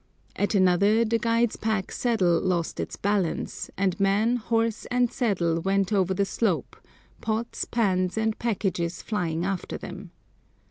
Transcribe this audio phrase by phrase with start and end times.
[0.35, 5.93] At another the guide's pack saddle lost its balance, and man, horse, and saddle went
[5.93, 6.75] over the slope,
[7.21, 10.09] pots, pans, and packages flying after them.